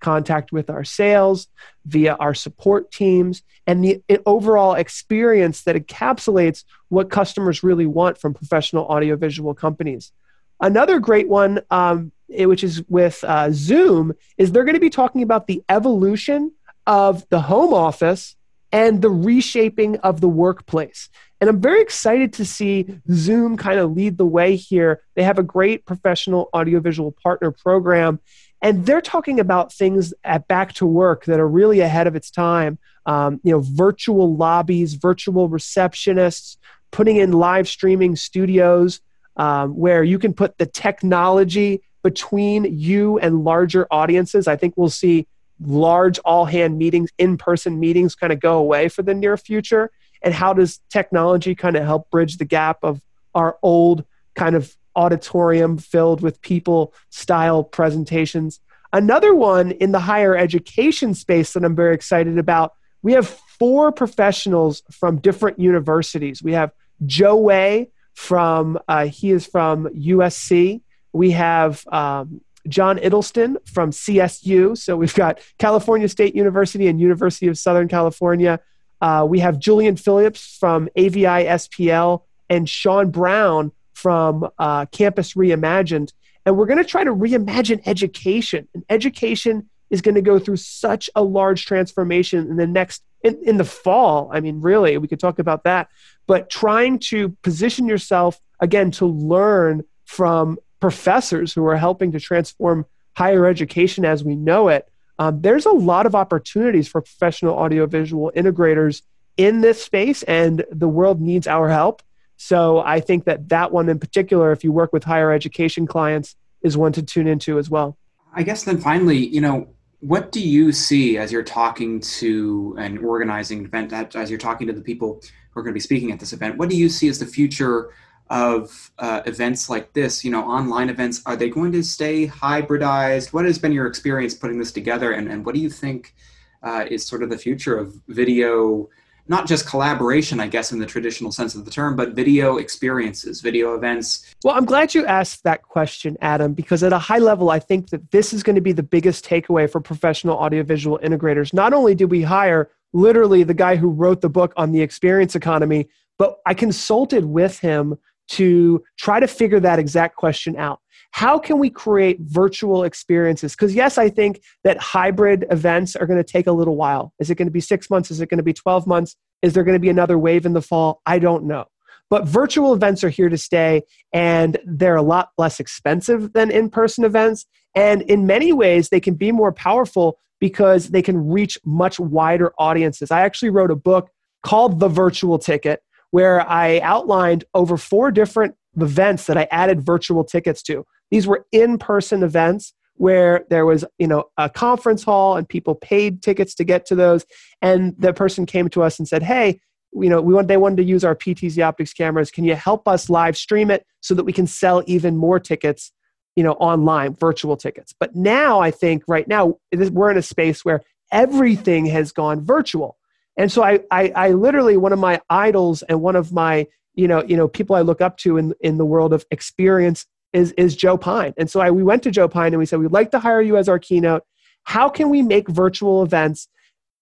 contact 0.00 0.52
with 0.52 0.70
our 0.70 0.84
sales, 0.84 1.48
via 1.86 2.14
our 2.14 2.34
support 2.34 2.90
teams, 2.90 3.42
and 3.66 3.84
the 3.84 4.02
overall 4.26 4.74
experience 4.74 5.62
that 5.62 5.76
encapsulates 5.76 6.64
what 6.88 7.10
customers 7.10 7.62
really 7.62 7.86
want 7.86 8.18
from 8.18 8.34
professional 8.34 8.86
audiovisual 8.86 9.54
companies. 9.54 10.12
Another 10.60 10.98
great 10.98 11.28
one, 11.28 11.60
um, 11.70 12.12
which 12.28 12.64
is 12.64 12.82
with 12.88 13.22
uh, 13.24 13.48
Zoom, 13.52 14.12
is 14.36 14.52
they're 14.52 14.64
going 14.64 14.74
to 14.74 14.80
be 14.80 14.90
talking 14.90 15.22
about 15.22 15.46
the 15.46 15.62
evolution 15.68 16.52
of 16.86 17.28
the 17.28 17.40
home 17.40 17.72
office 17.72 18.36
and 18.72 19.00
the 19.00 19.10
reshaping 19.10 19.96
of 19.98 20.20
the 20.20 20.28
workplace. 20.28 21.08
And 21.40 21.48
I'm 21.48 21.60
very 21.60 21.80
excited 21.80 22.32
to 22.34 22.44
see 22.44 23.00
Zoom 23.12 23.56
kind 23.56 23.78
of 23.78 23.92
lead 23.92 24.18
the 24.18 24.26
way 24.26 24.56
here. 24.56 25.02
They 25.14 25.22
have 25.22 25.38
a 25.38 25.42
great 25.42 25.86
professional 25.86 26.50
audiovisual 26.52 27.12
partner 27.12 27.50
program, 27.52 28.20
and 28.60 28.86
they're 28.86 29.00
talking 29.00 29.38
about 29.38 29.72
things 29.72 30.12
at 30.24 30.48
back 30.48 30.72
to 30.74 30.86
work 30.86 31.24
that 31.26 31.38
are 31.38 31.48
really 31.48 31.80
ahead 31.80 32.06
of 32.06 32.16
its 32.16 32.30
time. 32.30 32.78
Um, 33.06 33.40
you 33.42 33.52
know, 33.52 33.60
virtual 33.60 34.36
lobbies, 34.36 34.94
virtual 34.94 35.48
receptionists, 35.48 36.56
putting 36.90 37.16
in 37.16 37.32
live 37.32 37.68
streaming 37.68 38.16
studios 38.16 39.00
um, 39.36 39.76
where 39.76 40.02
you 40.02 40.18
can 40.18 40.34
put 40.34 40.58
the 40.58 40.66
technology 40.66 41.82
between 42.02 42.64
you 42.64 43.18
and 43.18 43.44
larger 43.44 43.86
audiences. 43.90 44.48
I 44.48 44.56
think 44.56 44.74
we'll 44.76 44.88
see 44.88 45.26
large 45.60 46.18
all 46.20 46.44
hand 46.44 46.78
meetings, 46.78 47.10
in 47.18 47.36
person 47.36 47.80
meetings 47.80 48.14
kind 48.14 48.32
of 48.32 48.40
go 48.40 48.58
away 48.58 48.88
for 48.88 49.02
the 49.02 49.14
near 49.14 49.36
future. 49.36 49.90
And 50.22 50.34
how 50.34 50.52
does 50.52 50.80
technology 50.90 51.54
kind 51.54 51.76
of 51.76 51.84
help 51.84 52.10
bridge 52.10 52.38
the 52.38 52.44
gap 52.44 52.78
of 52.82 53.00
our 53.34 53.58
old 53.62 54.04
kind 54.34 54.56
of 54.56 54.76
auditorium 54.98 55.78
filled 55.78 56.20
with 56.20 56.42
people 56.42 56.92
style 57.10 57.62
presentations? 57.62 58.60
Another 58.92 59.34
one 59.34 59.70
in 59.72 59.92
the 59.92 60.00
higher 60.00 60.36
education 60.36 61.14
space 61.14 61.52
that 61.52 61.64
I'm 61.64 61.76
very 61.76 61.94
excited 61.94 62.38
about, 62.38 62.74
we 63.02 63.12
have 63.12 63.28
four 63.58 63.92
professionals 63.92 64.82
from 64.90 65.18
different 65.18 65.58
universities. 65.58 66.42
We 66.42 66.52
have 66.52 66.72
Joe 67.06 67.36
Way 67.36 67.90
from, 68.14 68.78
uh, 68.88 69.06
he 69.06 69.30
is 69.30 69.46
from 69.46 69.86
USC. 69.88 70.80
We 71.12 71.30
have 71.32 71.86
um, 71.88 72.40
John 72.66 72.98
Iddleston 72.98 73.56
from 73.66 73.90
CSU. 73.90 74.76
So 74.76 74.96
we've 74.96 75.14
got 75.14 75.40
California 75.58 76.08
State 76.08 76.34
University 76.34 76.88
and 76.88 77.00
University 77.00 77.46
of 77.46 77.58
Southern 77.58 77.88
California. 77.88 78.60
Uh, 79.00 79.26
we 79.28 79.38
have 79.40 79.58
Julian 79.58 79.96
Phillips 79.96 80.56
from 80.58 80.88
AVI 80.96 81.44
SPL 81.46 82.22
and 82.50 82.68
Sean 82.68 83.10
Brown 83.10 83.72
from 83.98 84.48
uh, 84.60 84.86
Campus 84.86 85.34
Reimagined. 85.34 86.12
And 86.46 86.56
we're 86.56 86.66
going 86.66 86.78
to 86.78 86.84
try 86.84 87.02
to 87.02 87.12
reimagine 87.12 87.82
education. 87.84 88.68
And 88.72 88.84
education 88.88 89.68
is 89.90 90.02
going 90.02 90.14
to 90.14 90.22
go 90.22 90.38
through 90.38 90.58
such 90.58 91.10
a 91.16 91.22
large 91.22 91.66
transformation 91.66 92.48
in 92.48 92.56
the 92.56 92.66
next, 92.66 93.02
in, 93.24 93.36
in 93.42 93.56
the 93.56 93.64
fall. 93.64 94.30
I 94.32 94.38
mean, 94.38 94.60
really, 94.60 94.96
we 94.98 95.08
could 95.08 95.18
talk 95.18 95.40
about 95.40 95.64
that. 95.64 95.88
But 96.28 96.48
trying 96.48 97.00
to 97.10 97.30
position 97.42 97.88
yourself, 97.88 98.40
again, 98.60 98.92
to 98.92 99.06
learn 99.06 99.82
from 100.04 100.58
professors 100.78 101.52
who 101.52 101.66
are 101.66 101.76
helping 101.76 102.12
to 102.12 102.20
transform 102.20 102.86
higher 103.16 103.46
education 103.46 104.04
as 104.04 104.22
we 104.22 104.36
know 104.36 104.68
it, 104.68 104.88
um, 105.18 105.40
there's 105.40 105.66
a 105.66 105.72
lot 105.72 106.06
of 106.06 106.14
opportunities 106.14 106.86
for 106.86 107.00
professional 107.00 107.56
audiovisual 107.56 108.30
integrators 108.36 109.02
in 109.36 109.60
this 109.60 109.82
space, 109.82 110.22
and 110.22 110.64
the 110.70 110.88
world 110.88 111.20
needs 111.20 111.48
our 111.48 111.68
help. 111.68 112.00
So 112.38 112.78
I 112.78 113.00
think 113.00 113.24
that 113.24 113.48
that 113.50 113.72
one 113.72 113.88
in 113.88 113.98
particular, 113.98 114.52
if 114.52 114.64
you 114.64 114.72
work 114.72 114.92
with 114.92 115.04
higher 115.04 115.32
education 115.32 115.86
clients, 115.86 116.36
is 116.62 116.76
one 116.76 116.92
to 116.92 117.02
tune 117.02 117.26
into 117.26 117.58
as 117.58 117.68
well. 117.68 117.98
I 118.32 118.44
guess 118.44 118.64
then 118.64 118.78
finally, 118.78 119.18
you 119.18 119.40
know, 119.40 119.68
what 120.00 120.30
do 120.30 120.40
you 120.40 120.70
see 120.70 121.18
as 121.18 121.32
you're 121.32 121.42
talking 121.42 121.98
to 122.00 122.76
and 122.78 123.00
organizing 123.00 123.58
an 123.58 123.64
event, 123.66 123.92
as 124.14 124.30
you're 124.30 124.38
talking 124.38 124.68
to 124.68 124.72
the 124.72 124.80
people 124.80 125.20
who 125.50 125.60
are 125.60 125.62
going 125.64 125.72
to 125.72 125.76
be 125.76 125.80
speaking 125.80 126.12
at 126.12 126.20
this 126.20 126.32
event? 126.32 126.56
What 126.56 126.70
do 126.70 126.76
you 126.76 126.88
see 126.88 127.08
as 127.08 127.18
the 127.18 127.26
future 127.26 127.90
of 128.30 128.92
uh, 128.98 129.22
events 129.26 129.68
like 129.68 129.92
this, 129.94 130.24
you 130.24 130.30
know, 130.30 130.42
online 130.42 130.90
events, 130.90 131.22
are 131.26 131.34
they 131.34 131.48
going 131.48 131.72
to 131.72 131.82
stay 131.82 132.26
hybridized? 132.26 133.32
What 133.32 133.46
has 133.46 133.58
been 133.58 133.72
your 133.72 133.86
experience 133.86 134.34
putting 134.34 134.58
this 134.58 134.70
together, 134.70 135.12
and, 135.12 135.28
and 135.28 135.44
what 135.44 135.54
do 135.54 135.60
you 135.60 135.70
think 135.70 136.14
uh, 136.62 136.84
is 136.90 137.06
sort 137.06 137.22
of 137.22 137.30
the 137.30 137.38
future 137.38 137.76
of 137.76 137.94
video? 138.06 138.88
Not 139.28 139.46
just 139.46 139.66
collaboration, 139.66 140.40
I 140.40 140.48
guess, 140.48 140.72
in 140.72 140.78
the 140.78 140.86
traditional 140.86 141.30
sense 141.30 141.54
of 141.54 141.64
the 141.64 141.70
term, 141.70 141.96
but 141.96 142.14
video 142.14 142.56
experiences, 142.56 143.40
video 143.40 143.74
events. 143.74 144.34
Well, 144.42 144.54
I'm 144.54 144.64
glad 144.64 144.94
you 144.94 145.04
asked 145.06 145.44
that 145.44 145.62
question, 145.62 146.16
Adam, 146.22 146.54
because 146.54 146.82
at 146.82 146.92
a 146.92 146.98
high 146.98 147.18
level, 147.18 147.50
I 147.50 147.58
think 147.58 147.90
that 147.90 148.10
this 148.10 148.32
is 148.32 148.42
going 148.42 148.56
to 148.56 148.62
be 148.62 148.72
the 148.72 148.82
biggest 148.82 149.24
takeaway 149.24 149.70
for 149.70 149.80
professional 149.80 150.38
audiovisual 150.38 150.98
integrators. 151.02 151.52
Not 151.52 151.74
only 151.74 151.94
did 151.94 152.10
we 152.10 152.22
hire 152.22 152.70
literally 152.92 153.42
the 153.42 153.54
guy 153.54 153.76
who 153.76 153.90
wrote 153.90 154.22
the 154.22 154.30
book 154.30 154.52
on 154.56 154.72
the 154.72 154.80
experience 154.80 155.36
economy, 155.36 155.88
but 156.16 156.38
I 156.46 156.54
consulted 156.54 157.26
with 157.26 157.58
him 157.58 157.98
to 158.28 158.82
try 158.96 159.20
to 159.20 159.26
figure 159.26 159.60
that 159.60 159.78
exact 159.78 160.16
question 160.16 160.56
out. 160.56 160.80
How 161.10 161.38
can 161.38 161.58
we 161.58 161.70
create 161.70 162.18
virtual 162.20 162.84
experiences? 162.84 163.52
Because, 163.52 163.74
yes, 163.74 163.98
I 163.98 164.08
think 164.08 164.40
that 164.64 164.78
hybrid 164.78 165.46
events 165.50 165.96
are 165.96 166.06
going 166.06 166.22
to 166.22 166.24
take 166.32 166.46
a 166.46 166.52
little 166.52 166.76
while. 166.76 167.12
Is 167.18 167.30
it 167.30 167.36
going 167.36 167.48
to 167.48 167.52
be 167.52 167.60
six 167.60 167.90
months? 167.90 168.10
Is 168.10 168.20
it 168.20 168.28
going 168.28 168.38
to 168.38 168.44
be 168.44 168.52
12 168.52 168.86
months? 168.86 169.16
Is 169.42 169.52
there 169.52 169.64
going 169.64 169.74
to 169.74 169.80
be 169.80 169.88
another 169.88 170.18
wave 170.18 170.46
in 170.46 170.52
the 170.52 170.62
fall? 170.62 171.00
I 171.06 171.18
don't 171.18 171.44
know. 171.44 171.64
But 172.10 172.26
virtual 172.26 172.72
events 172.72 173.04
are 173.04 173.10
here 173.10 173.28
to 173.28 173.36
stay, 173.36 173.82
and 174.12 174.58
they're 174.64 174.96
a 174.96 175.02
lot 175.02 175.30
less 175.36 175.60
expensive 175.60 176.32
than 176.32 176.50
in 176.50 176.70
person 176.70 177.04
events. 177.04 177.46
And 177.74 178.02
in 178.02 178.26
many 178.26 178.52
ways, 178.52 178.88
they 178.88 179.00
can 179.00 179.14
be 179.14 179.30
more 179.30 179.52
powerful 179.52 180.18
because 180.40 180.88
they 180.88 181.02
can 181.02 181.28
reach 181.28 181.58
much 181.64 182.00
wider 182.00 182.52
audiences. 182.58 183.10
I 183.10 183.22
actually 183.22 183.50
wrote 183.50 183.70
a 183.70 183.76
book 183.76 184.08
called 184.42 184.80
The 184.80 184.88
Virtual 184.88 185.38
Ticket 185.38 185.82
where 186.10 186.48
I 186.48 186.80
outlined 186.80 187.44
over 187.54 187.76
four 187.76 188.10
different 188.10 188.54
events 188.80 189.26
that 189.26 189.36
I 189.36 189.48
added 189.50 189.84
virtual 189.84 190.24
tickets 190.24 190.62
to. 190.64 190.84
These 191.10 191.26
were 191.26 191.46
in-person 191.52 192.22
events 192.22 192.72
where 192.94 193.44
there 193.48 193.64
was, 193.64 193.84
you 193.98 194.06
know, 194.06 194.24
a 194.36 194.50
conference 194.50 195.04
hall 195.04 195.36
and 195.36 195.48
people 195.48 195.74
paid 195.74 196.20
tickets 196.22 196.54
to 196.56 196.64
get 196.64 196.84
to 196.86 196.94
those. 196.94 197.24
And 197.62 197.94
the 197.98 198.12
person 198.12 198.44
came 198.44 198.68
to 198.70 198.82
us 198.82 198.98
and 198.98 199.06
said, 199.06 199.22
"Hey, 199.22 199.60
you 199.92 200.10
know, 200.10 200.20
we 200.20 200.34
want 200.34 200.48
they 200.48 200.56
wanted 200.56 200.76
to 200.78 200.84
use 200.84 201.04
our 201.04 201.14
PTZ 201.14 201.62
optics 201.64 201.92
cameras. 201.92 202.30
Can 202.30 202.44
you 202.44 202.54
help 202.54 202.88
us 202.88 203.08
live 203.08 203.36
stream 203.36 203.70
it 203.70 203.86
so 204.00 204.14
that 204.14 204.24
we 204.24 204.32
can 204.32 204.46
sell 204.46 204.82
even 204.86 205.16
more 205.16 205.38
tickets, 205.38 205.92
you 206.34 206.42
know, 206.42 206.52
online, 206.54 207.14
virtual 207.14 207.56
tickets?" 207.56 207.94
But 207.98 208.16
now 208.16 208.60
I 208.60 208.70
think 208.70 209.04
right 209.06 209.28
now 209.28 209.54
we're 209.72 210.10
in 210.10 210.18
a 210.18 210.22
space 210.22 210.64
where 210.64 210.82
everything 211.12 211.86
has 211.86 212.12
gone 212.12 212.44
virtual. 212.44 212.96
And 213.36 213.50
so 213.52 213.62
I, 213.62 213.80
I, 213.90 214.12
I 214.14 214.30
literally, 214.30 214.76
one 214.76 214.92
of 214.92 214.98
my 214.98 215.20
idols 215.30 215.82
and 215.82 216.02
one 216.02 216.16
of 216.16 216.32
my, 216.32 216.66
you 216.94 217.06
know, 217.06 217.22
you 217.22 217.36
know, 217.36 217.46
people 217.46 217.76
I 217.76 217.82
look 217.82 218.00
up 218.00 218.16
to 218.18 218.36
in, 218.36 218.52
in 218.60 218.76
the 218.76 218.84
world 218.84 219.12
of 219.12 219.24
experience 219.30 220.04
is, 220.32 220.52
is 220.52 220.76
Joe 220.76 220.96
Pine. 220.96 221.34
And 221.36 221.50
so 221.50 221.60
I, 221.60 221.70
we 221.70 221.82
went 221.82 222.02
to 222.04 222.10
Joe 222.10 222.28
Pine 222.28 222.52
and 222.52 222.58
we 222.58 222.66
said, 222.66 222.80
we'd 222.80 222.92
like 222.92 223.10
to 223.12 223.18
hire 223.18 223.42
you 223.42 223.56
as 223.56 223.68
our 223.68 223.78
keynote. 223.78 224.24
How 224.64 224.88
can 224.88 225.08
we 225.08 225.22
make 225.22 225.48
virtual 225.48 226.02
events 226.02 226.48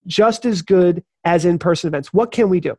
just 0.07 0.47
as 0.47 0.63
good 0.63 1.03
as 1.25 1.45
in-person 1.45 1.89
events? 1.89 2.13
What 2.13 2.31
can 2.31 2.49
we 2.49 2.61
do? 2.61 2.77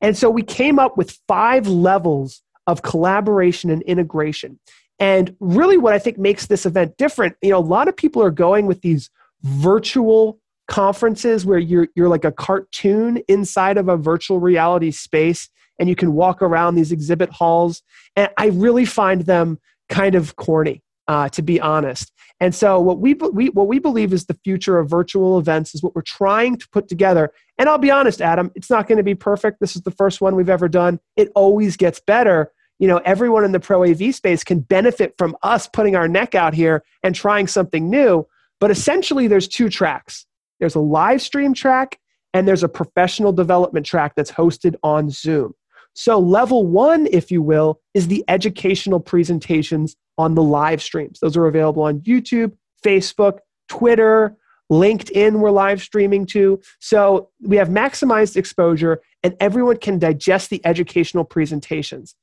And 0.00 0.16
so 0.16 0.30
we 0.30 0.42
came 0.42 0.78
up 0.78 0.96
with 0.96 1.18
five 1.28 1.66
levels 1.66 2.42
of 2.66 2.82
collaboration 2.82 3.70
and 3.70 3.82
integration. 3.82 4.58
And 4.98 5.36
really 5.38 5.76
what 5.76 5.94
I 5.94 5.98
think 5.98 6.18
makes 6.18 6.46
this 6.46 6.66
event 6.66 6.96
different, 6.96 7.36
you 7.42 7.50
know, 7.50 7.58
a 7.58 7.60
lot 7.60 7.88
of 7.88 7.96
people 7.96 8.22
are 8.22 8.30
going 8.30 8.66
with 8.66 8.82
these 8.82 9.10
virtual 9.42 10.40
conferences 10.66 11.46
where 11.46 11.58
you're 11.58 11.88
you're 11.94 12.08
like 12.08 12.26
a 12.26 12.32
cartoon 12.32 13.22
inside 13.26 13.78
of 13.78 13.88
a 13.88 13.96
virtual 13.96 14.38
reality 14.38 14.90
space 14.90 15.48
and 15.78 15.88
you 15.88 15.96
can 15.96 16.12
walk 16.12 16.42
around 16.42 16.74
these 16.74 16.92
exhibit 16.92 17.30
halls. 17.30 17.82
And 18.16 18.30
i 18.36 18.46
really 18.46 18.84
find 18.84 19.22
them 19.22 19.58
kind 19.88 20.14
of 20.14 20.36
corny 20.36 20.82
uh, 21.08 21.28
to 21.30 21.42
be 21.42 21.60
honest. 21.60 22.12
And 22.40 22.54
so 22.54 22.78
what 22.78 23.00
we, 23.00 23.14
we 23.14 23.48
what 23.48 23.66
we 23.66 23.80
believe 23.80 24.12
is 24.12 24.26
the 24.26 24.38
future 24.44 24.78
of 24.78 24.88
virtual 24.88 25.38
events 25.38 25.74
is 25.74 25.82
what 25.82 25.94
we're 25.96 26.02
trying 26.02 26.56
to 26.58 26.68
put 26.68 26.86
together. 26.86 27.32
And 27.58 27.68
i'll 27.68 27.78
be 27.78 27.90
honest 27.90 28.20
adam 28.20 28.52
it's 28.54 28.70
not 28.70 28.86
going 28.86 28.98
to 28.98 29.04
be 29.04 29.14
perfect. 29.14 29.58
This 29.60 29.74
is 29.74 29.82
the 29.82 29.90
first 29.90 30.20
one 30.20 30.36
we've 30.36 30.50
ever 30.50 30.68
done. 30.68 31.00
It 31.16 31.32
always 31.34 31.76
gets 31.76 32.00
better. 32.00 32.52
You 32.78 32.86
know 32.86 32.98
everyone 32.98 33.44
in 33.44 33.52
the 33.52 33.60
pro 33.60 33.82
av 33.90 34.14
space 34.14 34.44
can 34.44 34.60
benefit 34.60 35.14
from 35.18 35.36
us 35.42 35.66
putting 35.66 35.96
our 35.96 36.06
neck 36.06 36.34
out 36.34 36.54
here 36.54 36.84
and 37.02 37.14
trying 37.14 37.48
something 37.48 37.90
new. 37.90 38.26
But 38.60 38.70
essentially 38.70 39.26
there's 39.26 39.48
two 39.48 39.68
tracks. 39.68 40.26
There's 40.60 40.74
a 40.74 40.80
live 40.80 41.22
stream 41.22 41.54
track 41.54 41.98
and 42.34 42.46
there's 42.46 42.62
a 42.62 42.68
professional 42.68 43.32
development 43.32 43.86
track 43.86 44.14
that's 44.14 44.30
hosted 44.30 44.76
on 44.82 45.10
Zoom. 45.10 45.54
So, 46.00 46.20
level 46.20 46.64
one, 46.64 47.08
if 47.10 47.32
you 47.32 47.42
will, 47.42 47.80
is 47.92 48.06
the 48.06 48.24
educational 48.28 49.00
presentations 49.00 49.96
on 50.16 50.36
the 50.36 50.44
live 50.44 50.80
streams. 50.80 51.18
Those 51.18 51.36
are 51.36 51.46
available 51.46 51.82
on 51.82 52.02
YouTube, 52.02 52.52
Facebook, 52.84 53.38
Twitter, 53.68 54.36
LinkedIn, 54.70 55.40
we're 55.40 55.50
live 55.50 55.82
streaming 55.82 56.24
to. 56.26 56.60
So, 56.78 57.30
we 57.40 57.56
have 57.56 57.68
maximized 57.68 58.36
exposure 58.36 59.00
and 59.24 59.36
everyone 59.40 59.78
can 59.78 59.98
digest 59.98 60.50
the 60.50 60.64
educational 60.64 61.24
presentations. 61.24 62.14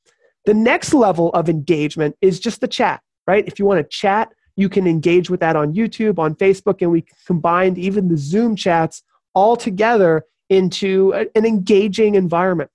The 0.45 0.53
next 0.53 0.93
level 0.93 1.31
of 1.31 1.49
engagement 1.49 2.15
is 2.21 2.39
just 2.39 2.61
the 2.61 2.69
chat, 2.69 3.01
right? 3.27 3.45
If 3.45 3.59
you 3.59 3.65
want 3.65 3.79
to 3.79 3.89
chat, 3.89 4.29
you 4.55 4.69
can 4.69 4.87
engage 4.87 5.29
with 5.29 5.41
that 5.41 5.57
on 5.57 5.73
YouTube, 5.73 6.17
on 6.17 6.35
Facebook, 6.35 6.81
and 6.81 6.91
we 6.91 7.03
combined 7.27 7.77
even 7.77 8.07
the 8.07 8.15
Zoom 8.15 8.55
chats 8.55 9.03
all 9.33 9.57
together 9.57 10.23
into 10.49 11.13
an 11.13 11.45
engaging 11.45 12.15
environment. 12.15 12.69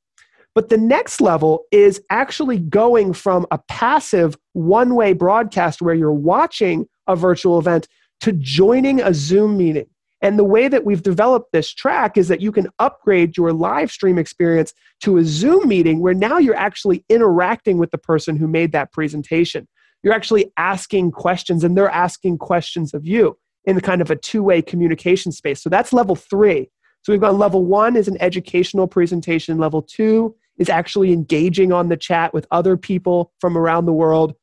But 0.55 0.69
the 0.69 0.77
next 0.77 1.21
level 1.21 1.65
is 1.71 2.01
actually 2.11 2.59
going 2.59 3.13
from 3.13 3.47
a 3.51 3.59
passive 3.69 4.37
one 4.53 4.95
way 4.95 5.13
broadcast 5.13 5.81
where 5.81 5.95
you're 5.95 6.13
watching 6.13 6.87
a 7.07 7.15
virtual 7.15 7.59
event 7.59 7.87
to 8.21 8.33
joining 8.33 9.01
a 9.01 9.15
Zoom 9.15 9.57
meeting. 9.57 9.87
And 10.23 10.39
the 10.39 10.45
way 10.45 10.69
that 10.69 10.85
we've 10.85 11.03
developed 11.03 11.53
this 11.53 11.73
track 11.73 12.19
is 12.19 12.29
that 12.29 12.43
you 12.43 12.53
can 12.53 12.69
upgrade 12.79 13.37
your 13.37 13.53
live 13.53 13.91
stream 13.91 14.19
experience 14.19 14.75
to 15.01 15.17
a 15.17 15.25
Zoom 15.25 15.69
meeting 15.69 16.01
where 16.01 16.15
now 16.15 16.37
you're 16.37 16.55
actually 16.55 17.05
interacting 17.09 17.79
with 17.79 17.91
the 17.91 17.99
person 17.99 18.37
who 18.37 18.47
made 18.47 18.73
that 18.73 18.93
presentation. 18.93 19.67
You're 20.03 20.15
actually 20.15 20.53
asking 20.57 21.13
questions 21.13 21.65
and 21.65 21.77
they're 21.77 21.91
asking 21.91 22.39
questions 22.39 22.93
of 22.93 23.07
you 23.07 23.39
in 23.65 23.77
the 23.77 23.83
kind 23.83 24.01
of 24.01 24.11
a 24.11 24.17
two-way 24.17 24.63
communication 24.63 25.33
space. 25.33 25.63
So 25.63 25.71
that's 25.71 25.93
level 25.93 26.17
three 26.17 26.71
so 27.03 27.13
we've 27.13 27.21
got 27.21 27.35
level 27.35 27.65
one 27.65 27.97
is 27.97 28.09
an 28.09 28.21
educational 28.21 28.87
presentation 28.87 29.59
level 29.59 29.83
two 29.83 30.35
is 30.59 30.69
actually 30.69 31.13
engaging 31.13 31.73
on 31.73 31.89
the 31.89 31.97
chat 31.97 32.35
with 32.35 32.47
other 32.51 32.77
people 32.77 33.33
from 33.41 33.57
around 33.57 33.87
the 33.87 33.93
world. 33.93 34.35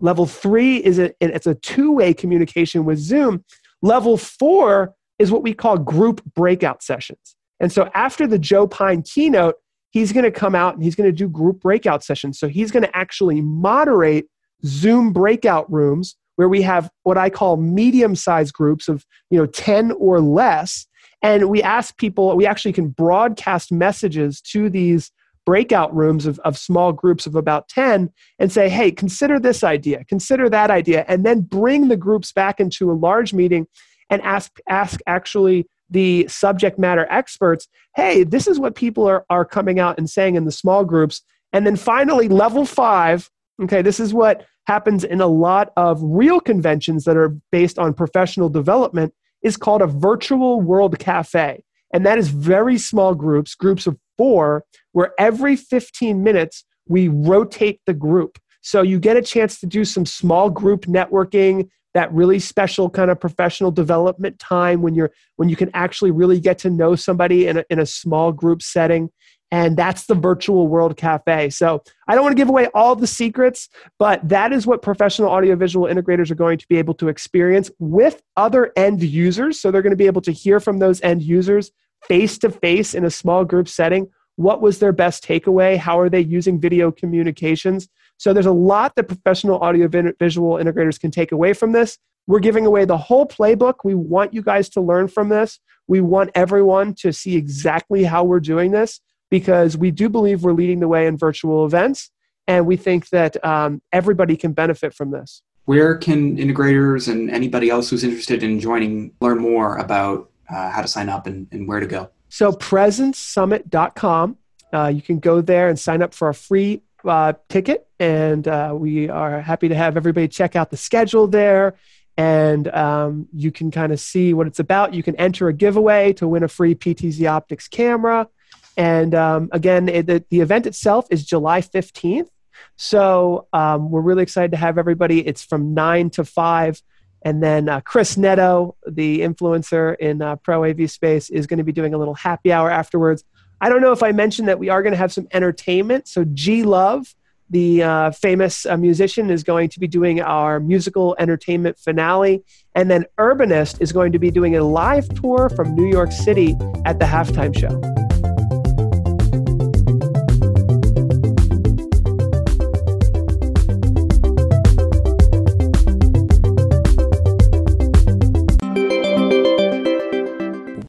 Level 0.00 0.26
three 0.26 0.78
is 0.78 0.98
a, 0.98 1.12
it's 1.20 1.46
a 1.46 1.54
two-way 1.54 2.14
communication 2.14 2.84
with 2.84 2.98
Zoom. 2.98 3.44
Level 3.82 4.16
four 4.16 4.94
is 5.18 5.30
what 5.30 5.42
we 5.42 5.52
call 5.52 5.76
group 5.76 6.22
breakout 6.34 6.82
sessions. 6.82 7.36
And 7.60 7.70
so 7.70 7.90
after 7.94 8.26
the 8.26 8.38
Joe 8.38 8.66
Pine 8.66 9.02
keynote, 9.02 9.56
he's 9.90 10.12
going 10.12 10.24
to 10.24 10.30
come 10.30 10.54
out 10.54 10.74
and 10.74 10.82
he's 10.82 10.94
going 10.94 11.08
to 11.08 11.16
do 11.16 11.28
group 11.28 11.60
breakout 11.60 12.02
sessions. 12.02 12.38
So 12.38 12.48
he's 12.48 12.70
going 12.70 12.82
to 12.82 12.96
actually 12.96 13.40
moderate 13.42 14.26
Zoom 14.64 15.12
breakout 15.12 15.70
rooms 15.70 16.16
where 16.36 16.48
we 16.48 16.62
have 16.62 16.90
what 17.02 17.16
I 17.16 17.30
call 17.30 17.56
medium-sized 17.56 18.52
groups 18.52 18.88
of, 18.88 19.04
you 19.30 19.38
know, 19.38 19.46
10 19.46 19.92
or 19.92 20.20
less 20.20 20.86
and 21.22 21.48
we 21.48 21.62
ask 21.62 21.96
people, 21.96 22.34
we 22.36 22.46
actually 22.46 22.72
can 22.72 22.88
broadcast 22.88 23.72
messages 23.72 24.40
to 24.42 24.68
these 24.68 25.10
breakout 25.46 25.94
rooms 25.94 26.26
of, 26.26 26.38
of 26.40 26.58
small 26.58 26.92
groups 26.92 27.26
of 27.26 27.36
about 27.36 27.68
10 27.68 28.10
and 28.38 28.52
say, 28.52 28.68
hey, 28.68 28.90
consider 28.90 29.38
this 29.38 29.62
idea, 29.62 30.04
consider 30.04 30.50
that 30.50 30.70
idea, 30.70 31.04
and 31.08 31.24
then 31.24 31.40
bring 31.40 31.88
the 31.88 31.96
groups 31.96 32.32
back 32.32 32.60
into 32.60 32.90
a 32.90 32.94
large 32.94 33.32
meeting 33.32 33.66
and 34.10 34.20
ask, 34.22 34.58
ask 34.68 35.00
actually 35.06 35.66
the 35.88 36.26
subject 36.28 36.78
matter 36.78 37.06
experts, 37.10 37.68
hey, 37.94 38.24
this 38.24 38.48
is 38.48 38.58
what 38.58 38.74
people 38.74 39.06
are, 39.06 39.24
are 39.30 39.44
coming 39.44 39.78
out 39.78 39.96
and 39.98 40.10
saying 40.10 40.34
in 40.34 40.44
the 40.44 40.52
small 40.52 40.84
groups. 40.84 41.22
And 41.52 41.64
then 41.64 41.76
finally, 41.76 42.28
level 42.28 42.66
five, 42.66 43.30
okay, 43.62 43.82
this 43.82 44.00
is 44.00 44.12
what 44.12 44.44
happens 44.66 45.04
in 45.04 45.20
a 45.20 45.28
lot 45.28 45.72
of 45.76 46.00
real 46.02 46.40
conventions 46.40 47.04
that 47.04 47.16
are 47.16 47.36
based 47.52 47.78
on 47.78 47.94
professional 47.94 48.48
development 48.48 49.14
is 49.46 49.56
called 49.56 49.80
a 49.80 49.86
virtual 49.86 50.60
world 50.60 50.98
cafe. 50.98 51.62
And 51.94 52.04
that 52.04 52.18
is 52.18 52.28
very 52.28 52.78
small 52.78 53.14
groups, 53.14 53.54
groups 53.54 53.86
of 53.86 53.96
four, 54.18 54.64
where 54.90 55.14
every 55.20 55.54
15 55.54 56.22
minutes 56.24 56.64
we 56.88 57.06
rotate 57.06 57.80
the 57.86 57.94
group. 57.94 58.38
So 58.62 58.82
you 58.82 58.98
get 58.98 59.16
a 59.16 59.22
chance 59.22 59.60
to 59.60 59.66
do 59.66 59.84
some 59.84 60.04
small 60.04 60.50
group 60.50 60.86
networking, 60.86 61.68
that 61.94 62.12
really 62.12 62.40
special 62.40 62.90
kind 62.90 63.10
of 63.10 63.18
professional 63.20 63.70
development 63.70 64.38
time 64.38 64.82
when 64.82 64.94
you're 64.94 65.12
when 65.36 65.48
you 65.48 65.56
can 65.56 65.70
actually 65.72 66.10
really 66.10 66.38
get 66.40 66.58
to 66.58 66.68
know 66.68 66.94
somebody 66.94 67.46
in 67.46 67.56
a, 67.58 67.64
in 67.70 67.78
a 67.78 67.86
small 67.86 68.32
group 68.32 68.60
setting 68.60 69.08
and 69.56 69.74
that's 69.74 70.04
the 70.04 70.14
virtual 70.14 70.68
world 70.68 70.98
cafe. 70.98 71.48
So 71.48 71.82
i 72.08 72.14
don't 72.14 72.22
want 72.22 72.36
to 72.36 72.40
give 72.40 72.50
away 72.50 72.68
all 72.74 72.94
the 72.94 73.06
secrets 73.06 73.68
but 73.98 74.16
that 74.28 74.52
is 74.52 74.66
what 74.66 74.82
professional 74.82 75.30
audiovisual 75.30 75.86
integrators 75.86 76.30
are 76.30 76.40
going 76.44 76.58
to 76.58 76.68
be 76.68 76.76
able 76.76 76.94
to 76.94 77.08
experience 77.08 77.70
with 77.78 78.22
other 78.36 78.72
end 78.76 79.02
users. 79.02 79.58
So 79.58 79.70
they're 79.70 79.86
going 79.88 79.98
to 79.98 80.04
be 80.04 80.06
able 80.06 80.20
to 80.22 80.32
hear 80.32 80.60
from 80.60 80.78
those 80.78 81.00
end 81.00 81.22
users 81.22 81.70
face 82.06 82.36
to 82.38 82.50
face 82.50 82.94
in 82.94 83.04
a 83.04 83.10
small 83.10 83.44
group 83.44 83.68
setting. 83.68 84.08
What 84.36 84.60
was 84.60 84.78
their 84.78 84.92
best 84.92 85.24
takeaway? 85.24 85.78
How 85.78 85.98
are 85.98 86.10
they 86.10 86.20
using 86.20 86.60
video 86.60 86.90
communications? 86.90 87.88
So 88.18 88.34
there's 88.34 88.44
a 88.44 88.52
lot 88.52 88.94
that 88.96 89.08
professional 89.08 89.58
audiovisual 89.60 90.56
integrators 90.62 91.00
can 91.00 91.10
take 91.10 91.32
away 91.32 91.54
from 91.54 91.72
this. 91.72 91.98
We're 92.26 92.40
giving 92.40 92.66
away 92.66 92.84
the 92.84 92.98
whole 92.98 93.26
playbook. 93.26 93.76
We 93.84 93.94
want 93.94 94.34
you 94.34 94.42
guys 94.42 94.68
to 94.70 94.80
learn 94.82 95.08
from 95.08 95.30
this. 95.30 95.60
We 95.88 96.00
want 96.02 96.30
everyone 96.34 96.94
to 96.96 97.12
see 97.12 97.36
exactly 97.36 98.04
how 98.04 98.24
we're 98.24 98.40
doing 98.40 98.72
this 98.72 99.00
because 99.30 99.76
we 99.76 99.90
do 99.90 100.08
believe 100.08 100.42
we're 100.42 100.52
leading 100.52 100.80
the 100.80 100.88
way 100.88 101.06
in 101.06 101.16
virtual 101.16 101.64
events 101.64 102.10
and 102.46 102.66
we 102.66 102.76
think 102.76 103.08
that 103.10 103.42
um, 103.44 103.82
everybody 103.92 104.36
can 104.36 104.52
benefit 104.52 104.94
from 104.94 105.10
this. 105.10 105.42
Where 105.64 105.96
can 105.96 106.36
integrators 106.36 107.10
and 107.10 107.30
anybody 107.30 107.70
else 107.70 107.90
who's 107.90 108.04
interested 108.04 108.42
in 108.42 108.60
joining 108.60 109.12
learn 109.20 109.38
more 109.38 109.78
about 109.78 110.30
uh, 110.48 110.70
how 110.70 110.80
to 110.80 110.88
sign 110.88 111.08
up 111.08 111.26
and, 111.26 111.48
and, 111.50 111.66
where 111.66 111.80
to 111.80 111.86
go? 111.86 112.08
So, 112.28 112.52
presencesummit.com. 112.52 114.36
Uh, 114.72 114.92
you 114.94 115.02
can 115.02 115.18
go 115.18 115.40
there 115.40 115.68
and 115.68 115.78
sign 115.78 116.02
up 116.02 116.14
for 116.14 116.28
a 116.28 116.34
free 116.34 116.82
uh, 117.04 117.32
ticket, 117.48 117.88
and 117.98 118.46
uh, 118.46 118.74
we 118.76 119.08
are 119.08 119.40
happy 119.40 119.68
to 119.68 119.74
have 119.74 119.96
everybody 119.96 120.28
check 120.28 120.54
out 120.54 120.70
the 120.70 120.76
schedule 120.76 121.26
there. 121.26 121.74
And 122.16 122.68
um, 122.68 123.28
you 123.32 123.50
can 123.50 123.70
kind 123.70 123.92
of 123.92 123.98
see 124.00 124.34
what 124.34 124.46
it's 124.46 124.60
about. 124.60 124.94
You 124.94 125.02
can 125.02 125.16
enter 125.16 125.48
a 125.48 125.52
giveaway 125.52 126.12
to 126.14 126.28
win 126.28 126.44
a 126.44 126.48
free 126.48 126.74
PTZ 126.74 127.28
Optics 127.28 127.68
camera. 127.68 128.28
And 128.76 129.14
um, 129.14 129.48
again, 129.52 129.88
it, 129.88 130.06
the, 130.06 130.24
the 130.28 130.40
event 130.40 130.66
itself 130.66 131.06
is 131.10 131.24
July 131.24 131.60
15th. 131.60 132.28
So 132.76 133.48
um, 133.52 133.90
we're 133.90 134.00
really 134.00 134.22
excited 134.22 134.50
to 134.52 134.56
have 134.56 134.78
everybody. 134.78 135.26
It's 135.26 135.44
from 135.44 135.74
9 135.74 136.10
to 136.10 136.24
5. 136.24 136.82
And 137.22 137.42
then 137.42 137.68
uh, 137.68 137.80
Chris 137.80 138.16
Neto, 138.16 138.76
the 138.86 139.20
influencer 139.20 139.96
in 139.96 140.22
uh, 140.22 140.36
Pro 140.36 140.64
AV 140.64 140.90
space, 140.90 141.30
is 141.30 141.46
going 141.46 141.58
to 141.58 141.64
be 141.64 141.72
doing 141.72 141.94
a 141.94 141.98
little 141.98 142.14
happy 142.14 142.52
hour 142.52 142.70
afterwards. 142.70 143.24
I 143.60 143.68
don't 143.68 143.80
know 143.80 143.92
if 143.92 144.02
I 144.02 144.12
mentioned 144.12 144.48
that 144.48 144.58
we 144.58 144.68
are 144.68 144.82
going 144.82 144.92
to 144.92 144.98
have 144.98 145.12
some 145.12 145.26
entertainment. 145.32 146.06
So 146.08 146.24
G 146.24 146.62
Love, 146.62 147.14
the 147.48 147.82
uh, 147.82 148.10
famous 148.10 148.66
uh, 148.66 148.76
musician, 148.76 149.30
is 149.30 149.42
going 149.42 149.70
to 149.70 149.80
be 149.80 149.88
doing 149.88 150.20
our 150.20 150.60
musical 150.60 151.16
entertainment 151.18 151.78
finale. 151.78 152.44
And 152.74 152.90
then 152.90 153.06
Urbanist 153.18 153.80
is 153.80 153.92
going 153.92 154.12
to 154.12 154.18
be 154.18 154.30
doing 154.30 154.56
a 154.56 154.62
live 154.62 155.08
tour 155.20 155.48
from 155.48 155.74
New 155.74 155.86
York 155.86 156.12
City 156.12 156.54
at 156.84 156.98
the 156.98 157.06
halftime 157.06 157.58
show. 157.58 158.05